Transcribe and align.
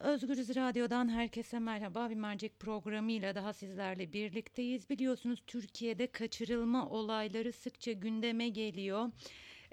Özgürüz 0.00 0.56
Radyo'dan 0.56 1.08
herkese 1.08 1.58
merhaba. 1.58 2.10
Bir 2.10 2.14
mercek 2.14 2.60
programıyla 2.60 3.34
daha 3.34 3.52
sizlerle 3.52 4.12
birlikteyiz. 4.12 4.90
Biliyorsunuz 4.90 5.42
Türkiye'de 5.46 6.06
kaçırılma 6.06 6.88
olayları 6.88 7.52
sıkça 7.52 7.92
gündeme 7.92 8.48
geliyor. 8.48 9.10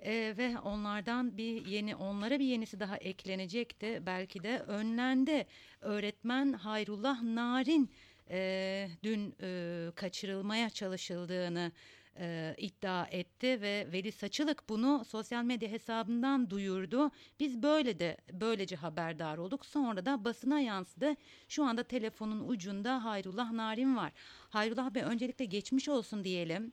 Ee, 0.05 0.33
ve 0.37 0.59
onlardan 0.59 1.37
bir 1.37 1.65
yeni 1.65 1.95
onlara 1.95 2.39
bir 2.39 2.45
yenisi 2.45 2.79
daha 2.79 2.97
eklenecekti. 2.97 4.01
Belki 4.05 4.43
de 4.43 4.59
önlendi. 4.59 5.45
Öğretmen 5.81 6.53
Hayrullah 6.53 7.21
Narin 7.21 7.91
e, 8.29 8.87
dün 9.03 9.35
e, 9.41 9.91
kaçırılmaya 9.95 10.69
çalışıldığını 10.69 11.71
e, 12.19 12.55
iddia 12.57 13.07
etti 13.11 13.61
ve 13.61 13.87
Veli 13.91 14.11
Saçılık 14.11 14.69
bunu 14.69 15.05
sosyal 15.05 15.43
medya 15.43 15.69
hesabından 15.69 16.49
duyurdu. 16.49 17.11
Biz 17.39 17.63
böyle 17.63 17.99
de 17.99 18.17
böylece 18.31 18.75
haberdar 18.75 19.37
olduk. 19.37 19.65
Sonra 19.65 20.05
da 20.05 20.25
basına 20.25 20.59
yansıdı. 20.59 21.15
Şu 21.47 21.63
anda 21.63 21.83
telefonun 21.83 22.47
ucunda 22.49 23.03
Hayrullah 23.03 23.51
Narin 23.51 23.95
var. 23.97 24.11
Hayrullah 24.49 24.93
Bey 24.93 25.03
öncelikle 25.03 25.45
geçmiş 25.45 25.89
olsun 25.89 26.23
diyelim. 26.23 26.71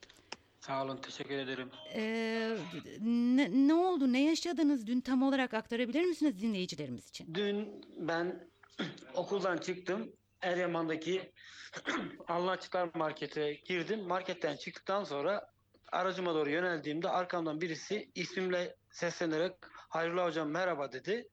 Sağ 0.61 0.85
olun, 0.85 0.97
teşekkür 0.97 1.39
ederim. 1.39 1.71
Ee, 1.95 2.57
ne, 3.01 3.69
ne 3.69 3.75
oldu, 3.75 4.13
ne 4.13 4.23
yaşadınız 4.25 4.87
dün 4.87 5.01
tam 5.01 5.23
olarak 5.23 5.55
aktarabilir 5.55 6.05
misiniz 6.05 6.41
dinleyicilerimiz 6.41 7.09
için? 7.09 7.35
Dün 7.35 7.85
ben 7.99 8.49
okuldan 9.15 9.59
çıktım. 9.59 10.13
Eryaman'daki 10.45 11.33
Allah 12.29 12.51
Açıklar 12.51 12.91
Market'e 12.95 13.53
girdim. 13.53 14.01
Marketten 14.01 14.57
çıktıktan 14.57 15.05
sonra 15.05 15.51
aracıma 15.93 16.35
doğru 16.35 16.51
yöneldiğimde 16.51 17.09
arkamdan 17.09 17.61
birisi 17.61 18.11
ismimle 18.15 18.77
seslenerek 18.91 19.53
Hayrullah 19.89 20.27
Hocam 20.27 20.49
merhaba 20.49 20.93
dedi. 20.93 21.29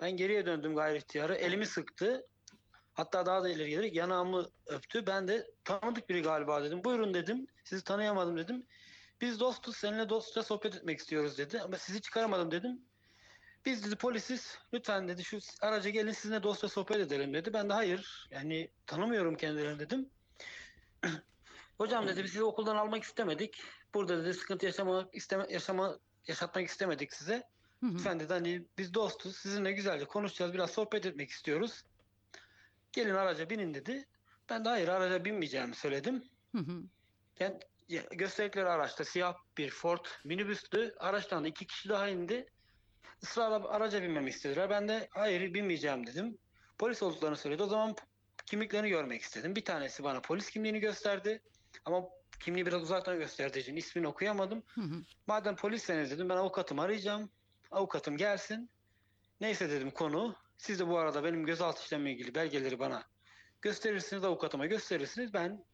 Ben 0.00 0.10
geriye 0.10 0.46
döndüm 0.46 0.76
gayri 0.76 0.98
ihtiyarı. 0.98 1.34
Elimi 1.34 1.66
sıktı. 1.66 2.26
Hatta 2.94 3.26
daha 3.26 3.42
da 3.42 3.48
ileri 3.48 3.70
gelerek 3.70 3.94
yanağımı 3.94 4.46
öptü. 4.66 5.06
Ben 5.06 5.28
de 5.28 5.50
tanıdık 5.64 6.08
biri 6.08 6.22
galiba 6.22 6.64
dedim. 6.64 6.84
Buyurun 6.84 7.14
dedim. 7.14 7.46
Sizi 7.64 7.84
tanıyamadım 7.84 8.36
dedim. 8.36 8.66
Biz 9.20 9.40
dostuz. 9.40 9.76
Seninle 9.76 10.08
dostça 10.08 10.42
sohbet 10.42 10.74
etmek 10.74 10.98
istiyoruz 10.98 11.38
dedi. 11.38 11.60
Ama 11.60 11.78
sizi 11.78 12.00
çıkaramadım 12.00 12.50
dedim. 12.50 12.80
Biz 13.66 13.84
dedi 13.84 13.96
polisiz. 13.96 14.58
Lütfen 14.74 15.08
dedi 15.08 15.24
şu 15.24 15.38
araca 15.60 15.90
gelin 15.90 16.12
sizinle 16.12 16.42
dostça 16.42 16.68
sohbet 16.68 16.96
edelim 16.96 17.34
dedi. 17.34 17.52
Ben 17.52 17.68
de 17.68 17.72
hayır. 17.72 18.28
Yani 18.30 18.70
tanımıyorum 18.86 19.36
kendilerini 19.36 19.78
dedim. 19.78 20.10
Hocam 21.78 22.08
dedi 22.08 22.24
biz 22.24 22.30
sizi 22.30 22.44
okuldan 22.44 22.76
almak 22.76 23.02
istemedik. 23.02 23.62
Burada 23.94 24.24
dedi 24.24 24.34
sıkıntı 24.34 24.66
yaşamak 24.66 25.14
isteme, 25.14 25.46
yaşama 25.50 25.98
yaşatmak 26.26 26.68
istemedik 26.68 27.12
size. 27.12 27.42
Hı 27.80 27.86
hı. 27.86 27.94
Lütfen 27.94 28.20
dedi 28.20 28.32
hani 28.32 28.66
biz 28.78 28.94
dostuz. 28.94 29.36
Sizinle 29.36 29.72
güzelce 29.72 30.04
konuşacağız. 30.04 30.52
Biraz 30.52 30.70
sohbet 30.70 31.06
etmek 31.06 31.30
istiyoruz. 31.30 31.84
Gelin 32.92 33.14
araca 33.14 33.50
binin 33.50 33.74
dedi. 33.74 34.06
Ben 34.50 34.64
de 34.64 34.68
hayır 34.68 34.88
araca 34.88 35.24
binmeyeceğimi 35.24 35.74
söyledim. 35.74 36.24
Hı 36.52 36.58
hı. 36.58 36.82
Yani 37.40 37.58
gösterdikleri 38.10 38.68
araçta 38.68 39.04
siyah 39.04 39.34
bir 39.58 39.70
Ford 39.70 40.04
minibüstü. 40.24 40.94
Araçtan 40.98 41.44
da 41.44 41.48
iki 41.48 41.66
kişi 41.66 41.88
daha 41.88 42.08
indi. 42.08 42.46
Israrla 43.22 43.68
araca 43.68 44.02
binmemi 44.02 44.30
istediler. 44.30 44.70
Ben 44.70 44.88
de 44.88 45.08
hayır 45.10 45.54
binmeyeceğim 45.54 46.06
dedim. 46.06 46.38
Polis 46.78 47.02
olduklarını 47.02 47.36
söyledi. 47.36 47.62
O 47.62 47.66
zaman 47.66 47.96
kimliklerini 48.46 48.88
görmek 48.88 49.22
istedim. 49.22 49.56
Bir 49.56 49.64
tanesi 49.64 50.04
bana 50.04 50.20
polis 50.20 50.50
kimliğini 50.50 50.80
gösterdi. 50.80 51.42
Ama 51.84 52.04
kimliği 52.40 52.66
biraz 52.66 52.82
uzaktan 52.82 53.18
gösterdiği 53.18 53.58
için 53.58 53.76
ismini 53.76 54.08
okuyamadım. 54.08 54.62
Hı 54.66 54.80
hı. 54.80 55.02
Madem 55.26 55.56
polisseniz 55.56 56.10
dedim 56.10 56.28
ben 56.28 56.36
avukatımı 56.36 56.82
arayacağım. 56.82 57.30
Avukatım 57.70 58.16
gelsin. 58.16 58.70
Neyse 59.40 59.70
dedim 59.70 59.90
konu. 59.90 60.36
Siz 60.58 60.80
de 60.80 60.88
bu 60.88 60.98
arada 60.98 61.24
benim 61.24 61.46
gözaltı 61.46 61.82
işlemle 61.82 62.12
ilgili 62.12 62.34
belgeleri 62.34 62.78
bana 62.78 63.04
gösterirsiniz. 63.62 64.24
Avukatıma 64.24 64.66
gösterirsiniz. 64.66 65.34
Ben 65.34 65.64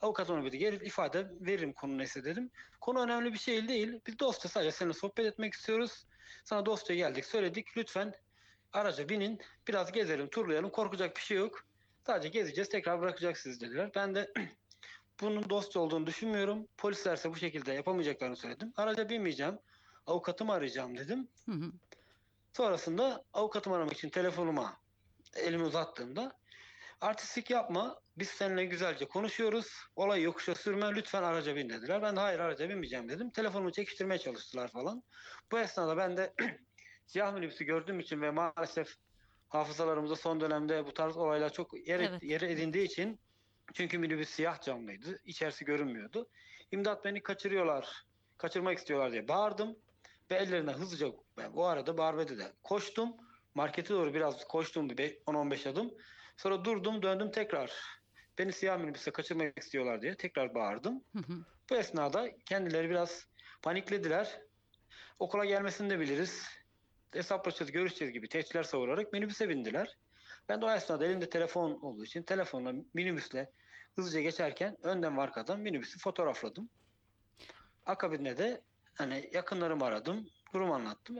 avukatıma 0.00 0.44
bir 0.44 0.52
de 0.52 0.56
gelir 0.56 0.80
ifade 0.80 1.30
veririm 1.40 1.72
konu 1.72 1.98
neyse 1.98 2.24
dedim. 2.24 2.50
Konu 2.80 3.00
önemli 3.00 3.32
bir 3.32 3.38
şey 3.38 3.68
değil. 3.68 4.00
Biz 4.06 4.18
dostça 4.18 4.48
sadece 4.48 4.72
seninle 4.72 4.94
sohbet 4.94 5.26
etmek 5.26 5.54
istiyoruz. 5.54 6.06
Sana 6.44 6.66
dostça 6.66 6.94
geldik 6.94 7.24
söyledik. 7.24 7.76
Lütfen 7.76 8.14
araca 8.72 9.08
binin. 9.08 9.40
Biraz 9.68 9.92
gezelim 9.92 10.28
turlayalım. 10.28 10.70
Korkacak 10.70 11.16
bir 11.16 11.22
şey 11.22 11.36
yok. 11.38 11.64
Sadece 12.06 12.28
gezeceğiz 12.28 12.68
tekrar 12.68 13.00
bırakacaksınız 13.00 13.60
dediler. 13.60 13.90
Ben 13.94 14.14
de 14.14 14.32
bunun 15.20 15.50
dostça 15.50 15.80
olduğunu 15.80 16.06
düşünmüyorum. 16.06 16.68
Polislerse 16.78 17.30
bu 17.30 17.36
şekilde 17.36 17.72
yapamayacaklarını 17.72 18.36
söyledim. 18.36 18.72
Araca 18.76 19.08
binmeyeceğim. 19.08 19.58
Avukatımı 20.06 20.52
arayacağım 20.52 20.98
dedim. 20.98 21.28
Hı 21.46 21.52
hı. 21.52 21.72
Sonrasında 22.52 23.24
avukatımı 23.32 23.76
aramak 23.76 23.92
için 23.92 24.08
telefonuma 24.08 24.76
elimi 25.36 25.64
uzattığımda 25.64 26.32
artistik 27.02 27.50
yapma 27.50 28.00
biz 28.16 28.28
seninle 28.28 28.64
güzelce 28.64 29.04
konuşuyoruz. 29.08 29.72
Olay 29.96 30.22
yokuşa 30.22 30.54
sürme 30.54 30.94
lütfen 30.94 31.22
araca 31.22 31.56
bin 31.56 31.68
dediler. 31.68 32.02
Ben 32.02 32.16
de 32.16 32.20
hayır 32.20 32.38
araca 32.38 32.68
binmeyeceğim 32.68 33.08
dedim. 33.08 33.30
Telefonumu 33.30 33.72
çekiştirmeye 33.72 34.18
çalıştılar 34.18 34.68
falan. 34.68 35.02
Bu 35.52 35.58
esnada 35.58 35.96
ben 35.96 36.16
de 36.16 36.34
siyah 37.06 37.34
minibüsü 37.34 37.64
gördüğüm 37.64 38.00
için 38.00 38.20
ve 38.20 38.30
maalesef 38.30 38.94
hafızalarımızda 39.48 40.16
son 40.16 40.40
dönemde 40.40 40.86
bu 40.86 40.94
tarz 40.94 41.16
olaylar 41.16 41.52
çok 41.52 41.88
yer, 41.88 42.00
Evet. 42.00 42.22
yer 42.22 42.40
edindiği 42.40 42.84
için 42.84 43.20
çünkü 43.74 43.98
minibüs 43.98 44.28
siyah 44.28 44.60
camlıydı. 44.60 45.20
İçerisi 45.24 45.64
görünmüyordu. 45.64 46.28
İmdat 46.70 47.04
beni 47.04 47.22
kaçırıyorlar. 47.22 48.04
Kaçırmak 48.38 48.78
istiyorlar 48.78 49.12
diye 49.12 49.28
bağırdım. 49.28 49.76
Ve 50.30 50.34
ellerine 50.34 50.70
hızlıca 50.70 51.06
ben 51.36 51.50
o 51.54 51.64
arada 51.64 51.98
barbede 51.98 52.38
de 52.38 52.52
koştum. 52.62 53.16
Markete 53.54 53.94
doğru 53.94 54.14
biraz 54.14 54.48
koştum 54.48 54.90
bir 54.90 54.98
be- 54.98 55.18
10-15 55.26 55.68
adım. 55.68 55.90
Sonra 56.42 56.64
durdum 56.64 57.02
döndüm 57.02 57.30
tekrar. 57.30 57.72
Beni 58.38 58.52
siyah 58.52 58.78
minibüse 58.78 59.10
kaçırmak 59.10 59.58
istiyorlar 59.58 60.02
diye 60.02 60.16
tekrar 60.16 60.54
bağırdım. 60.54 61.04
Hı 61.12 61.18
hı. 61.18 61.44
Bu 61.70 61.76
esnada 61.76 62.30
kendileri 62.46 62.90
biraz 62.90 63.26
paniklediler. 63.62 64.40
Okula 65.18 65.44
gelmesini 65.44 65.90
de 65.90 66.00
biliriz. 66.00 66.46
Hesaplaşacağız, 67.12 67.72
görüşeceğiz 67.72 68.12
gibi 68.12 68.28
tehditler 68.28 68.62
savurarak 68.62 69.12
minibüse 69.12 69.48
bindiler. 69.48 69.96
Ben 70.48 70.60
de 70.60 70.66
o 70.66 70.70
esnada 70.70 71.06
elimde 71.06 71.30
telefon 71.30 71.70
olduğu 71.70 72.04
için 72.04 72.22
telefonla 72.22 72.72
minibüsle 72.94 73.50
hızlıca 73.96 74.20
geçerken 74.20 74.76
önden 74.82 75.16
ve 75.16 75.20
arkadan 75.20 75.60
minibüsü 75.60 75.98
fotoğrafladım. 75.98 76.70
Akabinde 77.86 78.38
de 78.38 78.60
hani 78.94 79.30
yakınlarımı 79.32 79.84
aradım, 79.84 80.26
durum 80.54 80.72
anlattım. 80.72 81.18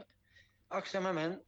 Akşam 0.69 1.05
hemen 1.05 1.43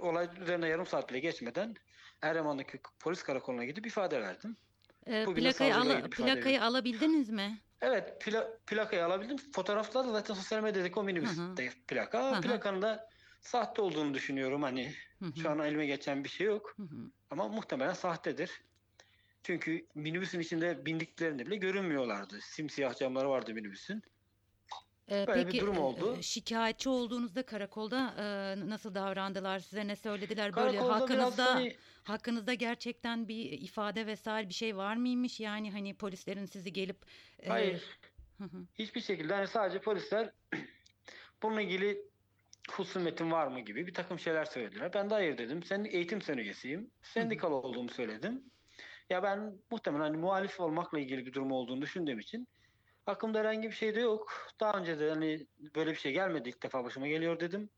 olay 0.00 0.28
üzerine 0.40 0.68
yarım 0.68 0.86
saat 0.86 1.10
bile 1.10 1.18
geçmeden 1.18 1.76
Eryaman'daki 2.22 2.80
polis 3.00 3.22
karakoluna 3.22 3.64
gidip 3.64 3.86
ifade 3.86 4.20
verdim. 4.20 4.56
Ee, 5.06 5.24
plakayı, 5.24 5.76
ala- 5.76 6.10
plakayı 6.10 6.64
alabildiniz 6.64 7.30
mi? 7.30 7.58
Evet 7.80 8.26
pla- 8.26 8.58
plakayı 8.66 9.04
alabildim. 9.04 9.36
Fotoğraflar 9.52 10.06
da 10.06 10.12
zaten 10.12 10.34
sosyal 10.34 10.62
medyadaki 10.62 11.00
o 11.00 11.04
minibüste 11.04 11.70
plaka. 11.88 12.32
Hı 12.32 12.36
hı. 12.36 12.40
Plakanın 12.40 12.82
da 12.82 13.08
sahte 13.40 13.82
olduğunu 13.82 14.14
düşünüyorum. 14.14 14.62
Hani 14.62 14.94
Hı 15.18 15.24
hı. 15.24 15.36
şu 15.36 15.50
an 15.50 15.58
elime 15.58 15.86
geçen 15.86 16.24
bir 16.24 16.28
şey 16.28 16.46
yok. 16.46 16.74
Hı 16.76 16.82
hı. 16.82 17.10
Ama 17.30 17.48
muhtemelen 17.48 17.92
sahtedir. 17.92 18.50
Çünkü 19.42 19.86
minibüsün 19.94 20.40
içinde 20.40 20.86
bindiklerinde 20.86 21.46
bile 21.46 21.56
görünmüyorlardı. 21.56 22.38
Simsiyah 22.42 22.94
camları 22.94 23.30
vardı 23.30 23.54
minibüsün. 23.54 24.02
Ee, 25.10 25.26
Böyle 25.28 25.40
bir 25.40 25.44
peki 25.44 25.60
durum 25.60 25.76
e, 25.76 25.80
oldu. 25.80 26.16
e, 26.18 26.22
şikayetçi 26.22 26.88
olduğunuzda 26.88 27.42
karakolda 27.42 28.14
e, 28.18 28.24
nasıl 28.70 28.94
davrandılar 28.94 29.58
size 29.58 29.86
ne 29.86 29.96
söylediler 29.96 30.56
böyle 30.56 30.78
Karakolda 30.78 30.94
hakkınızda 30.94 31.54
hani 31.54 31.76
hakkınızda 32.04 32.54
gerçekten 32.54 33.28
bir 33.28 33.52
ifade 33.52 34.06
vesaire 34.06 34.48
bir 34.48 34.54
şey 34.54 34.76
var 34.76 34.96
mıymış 34.96 35.40
yani 35.40 35.72
hani 35.72 35.94
polislerin 35.94 36.44
sizi 36.44 36.72
gelip 36.72 36.96
e, 37.42 37.48
hayır 37.48 37.98
hiçbir 38.74 39.00
şekilde 39.00 39.34
hani 39.34 39.46
sadece 39.46 39.80
polisler 39.80 40.30
bununla 41.42 41.62
ilgili 41.62 42.02
husumetin 42.70 43.30
var 43.30 43.46
mı 43.46 43.60
gibi 43.60 43.86
bir 43.86 43.94
takım 43.94 44.18
şeyler 44.18 44.44
söylediler. 44.44 44.94
Ben 44.94 45.10
de 45.10 45.14
hayır 45.14 45.38
dedim. 45.38 45.62
Sen 45.62 45.84
eğitim 45.84 46.22
sen 46.22 46.38
üyesiyim. 46.38 46.90
Sendikal 47.02 47.52
olduğumu 47.52 47.88
söyledim. 47.88 48.42
Ya 49.10 49.22
ben 49.22 49.52
muhtemelen 49.70 50.02
hani 50.02 50.16
muhalif 50.16 50.60
olmakla 50.60 50.98
ilgili 50.98 51.26
bir 51.26 51.32
durum 51.32 51.52
olduğunu 51.52 51.82
düşündüğüm 51.82 52.18
için 52.18 52.48
aklımda 53.06 53.38
herhangi 53.38 53.68
bir 53.68 53.74
şey 53.74 53.94
de 53.94 54.00
yok. 54.00 54.52
Daha 54.60 54.78
önce 54.78 54.98
de 54.98 55.10
hani 55.10 55.46
böyle 55.74 55.90
bir 55.90 55.96
şey 55.96 56.12
gelmedi 56.12 56.48
ilk 56.48 56.62
defa 56.62 56.84
başıma 56.84 57.06
geliyor 57.08 57.40
dedim. 57.40 57.70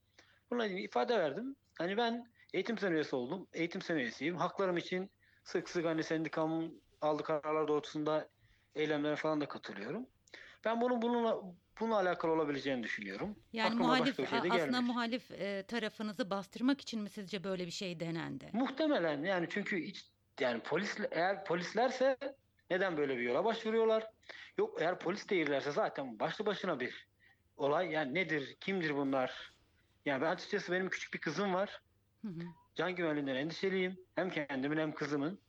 İlgili 0.53 0.81
ifade 0.81 1.19
verdim. 1.19 1.57
Hani 1.79 1.97
ben 1.97 2.27
eğitim 2.55 2.79
sen 2.79 2.93
üyesi 2.93 3.17
oldum. 3.17 3.49
Eğitim 3.53 3.83
sen 3.83 3.97
üyesiyim. 3.97 4.37
Haklarım 4.37 4.77
için 4.77 5.11
sık 5.45 5.69
sık 5.69 5.85
hani 5.85 6.03
sendikamın 6.03 6.83
aldığı 7.01 7.23
kararlar 7.23 7.69
doğrultusunda 7.69 8.29
eylemlere 8.75 9.17
falan 9.17 9.41
da 9.41 9.49
katılıyorum. 9.49 10.07
Ben 10.65 10.81
bunun 10.81 11.03
bununla 11.03 11.43
bununla 11.81 11.97
alakalı 11.97 12.33
olabileceğini 12.33 12.83
düşünüyorum. 12.83 13.37
yani 13.53 13.67
Aklıma 13.69 13.85
muhalif 13.87 14.17
şey 14.17 14.25
aslında 14.25 14.57
gelmedi. 14.57 14.81
muhalif 14.81 15.31
e, 15.31 15.65
tarafınızı 15.69 16.31
bastırmak 16.31 16.81
için 16.81 17.01
mi 17.01 17.11
sizce 17.11 17.45
böyle 17.45 17.67
bir 17.67 17.71
şey 17.71 18.01
denendi? 18.01 18.51
Muhtemelen 18.53 19.23
yani 19.25 19.47
çünkü 19.51 19.83
hiç 19.83 20.07
yani 20.41 20.61
polis 20.61 20.97
eğer 21.11 21.45
polislerse 21.45 22.17
neden 22.71 22.97
böyle 22.97 23.17
bir 23.17 23.23
yola 23.23 23.45
başvuruyorlar? 23.45 24.18
Yok 24.59 24.83
eğer 24.83 24.99
polis 24.99 25.29
değillerse 25.29 25.71
zaten 25.71 26.19
başlı 26.19 26.47
başına 26.47 26.81
bir 26.81 27.09
olay. 27.57 27.91
Yani 27.91 28.15
nedir, 28.15 28.57
kimdir 28.61 28.97
bunlar? 28.97 29.53
Yani 30.05 30.23
ben 30.23 30.31
açıkçası 30.31 30.73
benim 30.73 30.89
küçük 30.89 31.15
bir 31.15 31.21
kızım 31.21 31.55
var. 31.55 31.83
Hı 32.23 32.29
hı. 32.29 32.41
can 32.75 32.95
güvenliğinden 32.95 33.35
endişeliyim. 33.35 33.97
Hem 34.15 34.31
kendimin 34.31 34.79
hem 34.79 34.95
kızımın. 34.95 35.41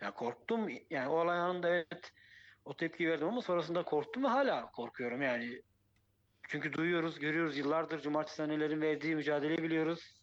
Ya 0.00 0.14
korktum. 0.14 0.68
Yani 0.90 1.08
o 1.08 1.20
olay 1.20 1.38
anında 1.38 1.68
evet 1.68 2.12
o 2.64 2.76
tepkiyi 2.76 3.10
verdim 3.10 3.28
ama 3.28 3.42
sonrasında 3.42 3.82
korktum 3.82 4.24
ve 4.24 4.28
hala 4.28 4.70
korkuyorum 4.70 5.22
yani. 5.22 5.62
Çünkü 6.48 6.72
duyuyoruz, 6.72 7.18
görüyoruz 7.18 7.56
yıllardır 7.56 8.00
cumartesi 8.00 8.42
annelerin 8.42 8.80
verdiği 8.80 9.16
mücadeleyi 9.16 9.58
biliyoruz. 9.58 10.20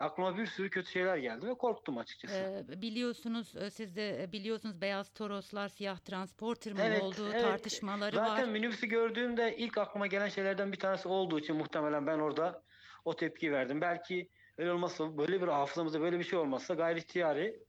Aklıma 0.00 0.36
bir 0.36 0.46
sürü 0.46 0.70
kötü 0.70 0.90
şeyler 0.90 1.16
geldi 1.16 1.46
ve 1.46 1.54
korktum 1.54 1.98
açıkçası. 1.98 2.34
Ee, 2.34 2.82
biliyorsunuz 2.82 3.56
e, 3.56 3.70
siz 3.70 3.96
de 3.96 4.22
e, 4.22 4.32
biliyorsunuz 4.32 4.80
beyaz 4.80 5.10
Toroslar 5.14 5.68
siyah 5.68 5.98
transporter 5.98 6.72
mı 6.72 6.80
Evet, 6.84 7.02
olduğu 7.02 7.28
evet. 7.32 7.42
tartışmaları 7.42 8.16
Zaten 8.16 8.46
var. 8.46 8.52
minibüsü 8.52 8.86
gördüğümde 8.86 9.56
ilk 9.56 9.78
aklıma 9.78 10.06
gelen 10.06 10.28
şeylerden 10.28 10.72
bir 10.72 10.78
tanesi 10.78 11.08
olduğu 11.08 11.38
için 11.38 11.56
muhtemelen 11.56 12.06
ben 12.06 12.18
orada 12.18 12.62
o 13.04 13.16
tepkiyi 13.16 13.52
verdim. 13.52 13.80
Belki 13.80 14.28
öyle 14.58 14.72
olmazsa 14.72 15.18
böyle 15.18 15.42
bir 15.42 15.48
hafızamızda 15.48 16.00
böyle 16.00 16.18
bir 16.18 16.24
şey 16.24 16.38
olmazsa 16.38 16.74
gayri 16.74 16.98
ihtiyari 16.98 17.60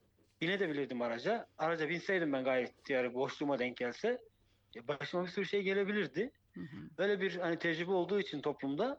binebilirdim 0.41 1.01
araca. 1.01 1.45
Araca 1.57 1.89
binseydim 1.89 2.33
ben 2.33 2.43
gayri 2.43 2.69
ihtiyari 2.79 3.13
boşluğuma 3.13 3.59
denk 3.59 3.77
gelse 3.77 4.17
başıma 4.87 5.23
bir 5.23 5.29
sürü 5.29 5.45
şey 5.45 5.61
gelebilirdi. 5.61 6.31
Hı 6.53 6.61
hı. 6.61 6.89
Öyle 6.97 7.21
bir 7.21 7.35
hani 7.35 7.59
tecrübe 7.59 7.91
olduğu 7.91 8.19
için 8.19 8.41
toplumda 8.41 8.97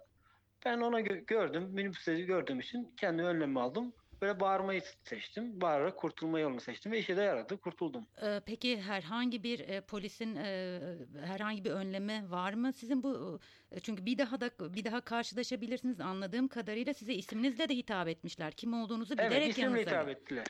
ben 0.65 0.79
ona 0.81 1.01
gö- 1.01 1.27
gördüm. 1.27 1.63
Minibüsleri 1.73 2.25
gördüğüm 2.27 2.61
için 2.61 2.95
kendi 2.97 3.23
önlemimi 3.23 3.61
aldım. 3.61 3.93
Böyle 4.23 4.41
bağırmayı 4.41 4.83
seçtim. 5.05 5.61
Bağırarak 5.61 5.97
kurtulma 5.97 6.41
yolunu 6.41 6.61
seçtim 6.61 6.93
ve 6.93 6.99
işe 6.99 7.17
de 7.17 7.23
yaradı. 7.23 7.57
Kurtuldum. 7.61 8.07
Ee, 8.23 8.41
Peki 8.47 8.81
herhangi 8.81 9.43
bir 9.43 9.61
e, 9.69 9.81
polisin 9.81 10.37
e, 10.37 10.81
herhangi 11.27 11.65
bir 11.65 11.71
önleme 11.71 12.31
var 12.31 12.53
mı? 12.55 12.73
Sizin 12.73 13.03
bu 13.03 13.41
e, 13.73 13.81
çünkü 13.81 14.07
bir 14.07 14.19
daha 14.19 14.41
da 14.41 14.51
bir 14.75 14.85
daha 14.85 15.01
karşılaşabilirsiniz 15.01 16.01
anladığım 16.01 16.49
kadarıyla 16.49 16.95
size 16.95 17.15
isminizle 17.15 17.69
de 17.69 17.75
hitap 17.77 18.09
etmişler. 18.09 18.53
Kim 18.53 18.75
olduğunuzu 18.75 19.15
bilerek 19.19 19.33
Evet 19.33 19.49
isimle 19.49 19.67
yanınıza. 19.67 19.91
hitap 19.91 20.09
ettiler. 20.09 20.47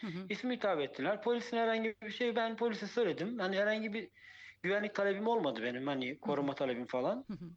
Hı 0.00 0.06
hı. 0.06 0.26
İsmi 0.28 0.56
hitap 0.56 0.80
ettiler. 0.80 1.22
Polisin 1.22 1.56
herhangi 1.56 1.94
bir 2.02 2.10
şey 2.10 2.36
ben 2.36 2.56
polise 2.56 2.86
söyledim. 2.86 3.38
Hani 3.38 3.56
herhangi 3.56 3.92
bir 3.92 4.08
güvenlik 4.62 4.94
talebim 4.94 5.26
olmadı 5.26 5.60
benim. 5.62 5.86
Hani 5.86 6.18
koruma 6.20 6.54
talebim 6.54 6.86
falan. 6.86 7.24
Hı 7.28 7.32
hı. 7.34 7.50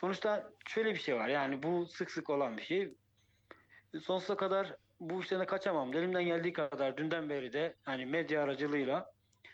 Sonuçta 0.00 0.50
şöyle 0.68 0.94
bir 0.94 0.98
şey 0.98 1.16
var. 1.16 1.28
Yani 1.28 1.62
bu 1.62 1.86
sık 1.86 2.10
sık 2.10 2.30
olan 2.30 2.56
bir 2.56 2.62
şey. 2.62 2.94
Sonsuza 4.02 4.36
kadar 4.36 4.76
bu 5.00 5.20
işten 5.20 5.40
de 5.40 5.46
kaçamam. 5.46 5.94
Elimden 5.94 6.24
geldiği 6.24 6.52
kadar 6.52 6.96
dünden 6.96 7.28
beri 7.28 7.52
de 7.52 7.74
hani 7.82 8.06
medya 8.06 8.42
aracılığıyla 8.42 9.12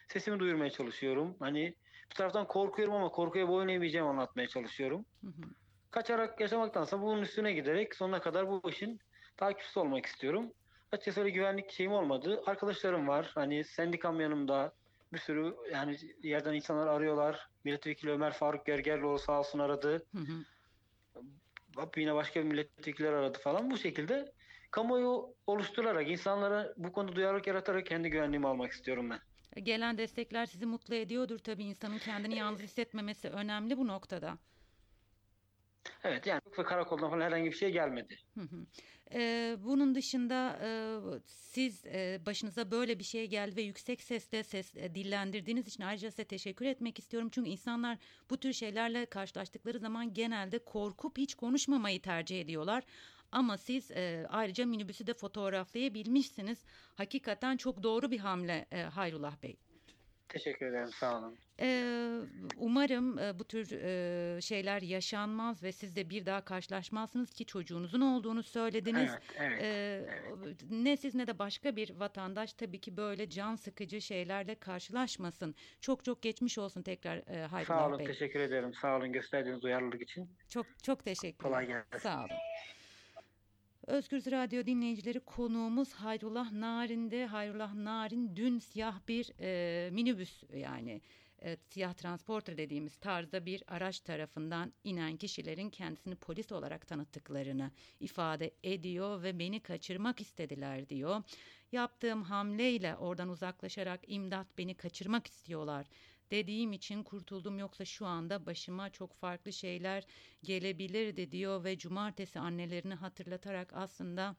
sesimi 0.08 0.38
duyurmaya 0.40 0.70
çalışıyorum. 0.70 1.36
Hani 1.38 1.74
bir 2.10 2.14
taraftan 2.14 2.46
korkuyorum 2.46 2.94
ama 2.94 3.08
korkuya 3.08 3.48
boyun 3.48 3.68
eğmeyeceğim 3.68 4.06
anlatmaya 4.06 4.48
çalışıyorum. 4.48 5.04
Hı 5.20 5.26
hı. 5.26 5.50
Kaçarak 5.90 6.40
yaşamaktansa 6.40 7.02
bunun 7.02 7.22
üstüne 7.22 7.52
giderek 7.52 7.94
sonuna 7.94 8.20
kadar 8.20 8.48
bu 8.48 8.70
işin 8.70 9.00
takipçisi 9.36 9.78
olmak 9.78 10.06
istiyorum. 10.06 10.52
Açıkçası 10.92 11.20
öyle 11.20 11.30
güvenlik 11.30 11.70
şeyim 11.70 11.92
olmadı. 11.92 12.42
Arkadaşlarım 12.46 13.08
var. 13.08 13.30
Hani 13.34 13.64
sendikam 13.64 14.20
yanımda. 14.20 14.72
Bir 15.14 15.18
sürü 15.18 15.54
yani 15.72 15.96
yerden 16.22 16.54
insanlar 16.54 16.86
arıyorlar. 16.86 17.48
Milletvekili 17.64 18.10
Ömer 18.10 18.32
Faruk 18.32 18.66
Gergerlioğlu 18.66 19.18
sağ 19.18 19.38
olsun 19.38 19.58
aradı. 19.58 20.06
Hı 20.14 20.18
hı. 20.18 20.44
Bak 21.76 21.96
Yine 21.96 22.14
başka 22.14 22.40
bir 22.40 22.44
milletvekiller 22.44 23.12
aradı 23.12 23.38
falan. 23.38 23.70
Bu 23.70 23.78
şekilde 23.78 24.32
kamuoyu 24.70 25.34
oluşturarak, 25.46 26.10
insanlara 26.10 26.74
bu 26.76 26.92
konuda 26.92 27.16
duyarlılık 27.16 27.46
yaratarak 27.46 27.86
kendi 27.86 28.10
güvenliğimi 28.10 28.48
almak 28.48 28.72
istiyorum 28.72 29.10
ben. 29.10 29.20
Gelen 29.64 29.98
destekler 29.98 30.46
sizi 30.46 30.66
mutlu 30.66 30.94
ediyordur 30.94 31.38
tabii 31.38 31.64
insanın 31.64 31.98
kendini 31.98 32.36
yalnız 32.36 32.62
hissetmemesi 32.62 33.28
önemli 33.28 33.78
bu 33.78 33.86
noktada. 33.86 34.38
Evet 36.04 36.26
yani 36.26 36.40
ve 36.58 36.62
karakoldan 36.62 37.10
falan 37.10 37.20
herhangi 37.20 37.50
bir 37.50 37.56
şey 37.56 37.70
gelmedi. 37.70 38.18
Hı 38.34 38.40
hı. 38.40 38.66
Ee, 39.14 39.56
bunun 39.58 39.94
dışında 39.94 40.58
e, 40.62 40.68
siz 41.26 41.86
e, 41.86 42.20
başınıza 42.26 42.70
böyle 42.70 42.98
bir 42.98 43.04
şey 43.04 43.26
geldi 43.26 43.56
ve 43.56 43.62
yüksek 43.62 44.02
sesle 44.02 44.42
ses 44.42 44.76
e, 44.76 44.94
dillendirdiğiniz 44.94 45.68
için 45.68 45.82
ayrıca 45.82 46.10
size 46.10 46.24
teşekkür 46.24 46.66
etmek 46.66 46.98
istiyorum. 46.98 47.28
Çünkü 47.32 47.50
insanlar 47.50 47.98
bu 48.30 48.40
tür 48.40 48.52
şeylerle 48.52 49.06
karşılaştıkları 49.06 49.78
zaman 49.78 50.14
genelde 50.14 50.58
korkup 50.58 51.18
hiç 51.18 51.34
konuşmamayı 51.34 52.02
tercih 52.02 52.40
ediyorlar. 52.40 52.84
Ama 53.32 53.58
siz 53.58 53.90
e, 53.90 54.26
ayrıca 54.30 54.66
minibüsü 54.66 55.06
de 55.06 55.14
fotoğraflayabilmişsiniz. 55.14 56.64
Hakikaten 56.94 57.56
çok 57.56 57.82
doğru 57.82 58.10
bir 58.10 58.18
hamle 58.18 58.66
e, 58.72 58.82
Hayrullah 58.82 59.42
Bey. 59.42 59.56
Teşekkür 60.28 60.66
ederim 60.66 60.90
sağ 60.92 61.18
olun. 61.18 61.38
Ee, 61.60 62.18
umarım 62.56 63.18
e, 63.18 63.38
bu 63.38 63.44
tür 63.44 63.70
e, 63.72 64.40
şeyler 64.40 64.82
yaşanmaz 64.82 65.62
ve 65.62 65.72
siz 65.72 65.96
de 65.96 66.10
bir 66.10 66.26
daha 66.26 66.40
karşılaşmazsınız 66.44 67.30
ki 67.30 67.46
çocuğunuzun 67.46 68.00
olduğunu 68.00 68.42
söylediniz. 68.42 69.10
Evet, 69.38 69.60
evet. 69.60 69.62
Ee, 69.62 70.04
Ne 70.70 70.96
siz 70.96 71.14
ne 71.14 71.26
de 71.26 71.38
başka 71.38 71.76
bir 71.76 71.90
vatandaş 71.90 72.52
tabii 72.52 72.80
ki 72.80 72.96
böyle 72.96 73.30
can 73.30 73.56
sıkıcı 73.56 74.00
şeylerle 74.00 74.54
karşılaşmasın. 74.54 75.54
Çok 75.80 76.04
çok 76.04 76.22
geçmiş 76.22 76.58
olsun 76.58 76.82
tekrar 76.82 77.16
e, 77.16 77.22
Sağ 77.24 77.52
Hayrullah 77.52 77.88
olun, 77.88 77.98
Bey. 77.98 78.06
teşekkür 78.06 78.40
ederim. 78.40 78.74
Sağ 78.82 78.96
olun 78.96 79.12
gösterdiğiniz 79.12 79.62
duyarlılık 79.62 80.02
için. 80.02 80.28
Çok 80.48 80.66
çok 80.82 81.04
teşekkürler. 81.04 81.50
Kolay 81.50 81.66
gelsin. 81.66 81.98
Sağ 81.98 82.18
olun. 82.18 82.28
Özgür 83.86 84.30
Radyo 84.30 84.66
dinleyicileri 84.66 85.20
konuğumuz 85.20 85.92
Hayrullah 85.92 86.52
Narin'de. 86.52 87.26
Hayrullah 87.26 87.74
Narin 87.74 88.36
dün 88.36 88.58
siyah 88.58 89.00
bir 89.08 89.30
e, 89.40 89.90
minibüs 89.90 90.42
yani 90.54 91.00
e, 91.42 91.56
siyah 91.56 91.94
transporter 91.94 92.56
dediğimiz 92.56 92.96
tarzda 92.96 93.46
bir 93.46 93.62
araç 93.66 94.00
tarafından 94.00 94.72
inen 94.84 95.16
kişilerin 95.16 95.70
kendisini 95.70 96.14
polis 96.14 96.52
olarak 96.52 96.86
tanıttıklarını 96.86 97.70
ifade 98.00 98.50
ediyor 98.62 99.22
ve 99.22 99.38
beni 99.38 99.60
kaçırmak 99.60 100.20
istediler 100.20 100.88
diyor. 100.88 101.22
Yaptığım 101.72 102.22
hamleyle 102.22 102.96
oradan 102.96 103.28
uzaklaşarak 103.28 104.00
imdat 104.06 104.46
beni 104.58 104.74
kaçırmak 104.74 105.26
istiyorlar 105.26 105.86
dediğim 106.30 106.72
için 106.72 107.02
kurtuldum. 107.02 107.58
Yoksa 107.58 107.84
şu 107.84 108.06
anda 108.06 108.46
başıma 108.46 108.90
çok 108.90 109.14
farklı 109.14 109.52
şeyler 109.52 110.04
gelebilirdi 110.42 111.32
diyor. 111.32 111.64
Ve 111.64 111.78
cumartesi 111.78 112.38
annelerini 112.38 112.94
hatırlatarak 112.94 113.72
aslında 113.72 114.36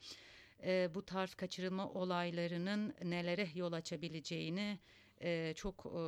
e, 0.63 0.89
bu 0.95 1.05
tarz 1.05 1.33
kaçırılma 1.35 1.89
olaylarının 1.89 2.93
nelere 3.03 3.47
yol 3.55 3.73
açabileceğini 3.73 4.79
e, 5.21 5.53
çok 5.55 5.85
e, 5.85 5.99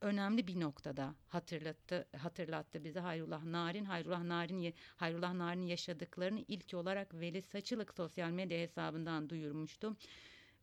önemli 0.00 0.46
bir 0.46 0.60
noktada 0.60 1.14
hatırlattı 1.28 2.08
hatırlattı 2.16 2.84
bize. 2.84 3.00
Hayrullah 3.00 3.44
Narin 3.44 3.84
Hayrullah 3.84 4.22
Narin 4.22 4.74
Hayrullah 4.96 5.32
Narin 5.32 5.66
yaşadıklarını 5.66 6.44
ilk 6.48 6.74
olarak 6.74 7.14
Veli 7.14 7.42
Saçılık 7.42 7.94
sosyal 7.94 8.30
medya 8.30 8.58
hesabından 8.58 9.30
duyurmuştu. 9.30 9.96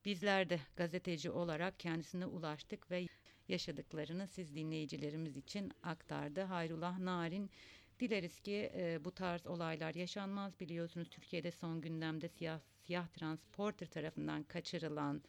Bizler 0.05 0.49
de 0.49 0.59
gazeteci 0.75 1.31
olarak 1.31 1.79
kendisine 1.79 2.25
ulaştık 2.25 2.91
ve 2.91 3.07
yaşadıklarını 3.47 4.27
siz 4.27 4.55
dinleyicilerimiz 4.55 5.37
için 5.37 5.71
aktardı. 5.83 6.41
Hayrullah 6.41 6.99
Narin 6.99 7.49
dileriz 7.99 8.39
ki 8.39 8.71
e, 8.75 9.05
bu 9.05 9.11
tarz 9.11 9.47
olaylar 9.47 9.95
yaşanmaz. 9.95 10.59
Biliyorsunuz 10.59 11.09
Türkiye'de 11.09 11.51
son 11.51 11.81
gündemde 11.81 12.29
siyah, 12.29 12.59
siyah 12.85 13.07
transporter 13.07 13.87
tarafından 13.87 14.43
kaçırılan 14.43 15.21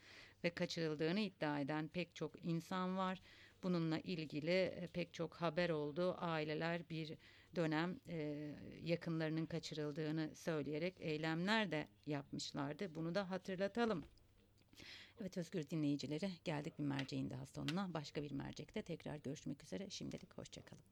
ve 0.44 0.50
kaçırıldığını 0.50 1.20
iddia 1.20 1.60
eden 1.60 1.88
pek 1.88 2.14
çok 2.14 2.44
insan 2.44 2.96
var. 2.96 3.22
Bununla 3.62 3.98
ilgili 3.98 4.50
e, 4.50 4.88
pek 4.92 5.14
çok 5.14 5.34
haber 5.34 5.70
oldu. 5.70 6.16
Aileler 6.18 6.90
bir 6.90 7.14
dönem 7.56 8.00
e, 8.08 8.48
yakınlarının 8.82 9.46
kaçırıldığını 9.46 10.36
söyleyerek 10.36 10.94
eylemler 11.00 11.70
de 11.70 11.88
yapmışlardı. 12.06 12.94
Bunu 12.94 13.14
da 13.14 13.30
hatırlatalım. 13.30 14.04
Evet 15.20 15.38
Özgür 15.38 15.70
dinleyicileri 15.70 16.30
geldik 16.44 16.78
bir 16.78 16.84
merceğin 16.84 17.30
daha 17.30 17.46
sonuna. 17.46 17.94
Başka 17.94 18.22
bir 18.22 18.32
mercekte 18.32 18.82
tekrar 18.82 19.16
görüşmek 19.16 19.64
üzere. 19.64 19.90
Şimdilik 19.90 20.38
hoşçakalın. 20.38 20.82